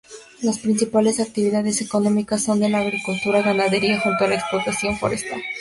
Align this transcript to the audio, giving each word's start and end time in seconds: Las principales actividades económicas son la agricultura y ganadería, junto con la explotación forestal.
Las 0.41 0.57
principales 0.57 1.19
actividades 1.19 1.79
económicas 1.83 2.43
son 2.43 2.59
la 2.59 2.79
agricultura 2.79 3.37
y 3.39 3.43
ganadería, 3.43 3.99
junto 3.99 4.17
con 4.17 4.29
la 4.31 4.35
explotación 4.37 4.97
forestal. 4.97 5.39